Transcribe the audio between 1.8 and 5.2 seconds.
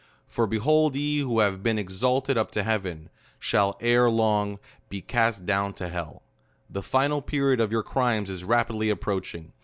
ahed up to heaven, shall, ere long, be